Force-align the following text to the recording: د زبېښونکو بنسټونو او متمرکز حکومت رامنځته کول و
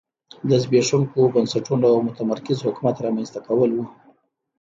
د 0.49 0.51
زبېښونکو 0.63 1.19
بنسټونو 1.33 1.85
او 1.93 1.97
متمرکز 2.07 2.57
حکومت 2.67 2.95
رامنځته 3.05 3.39
کول 3.47 3.69
و 3.73 3.79